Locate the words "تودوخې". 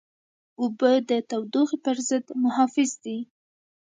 1.29-1.77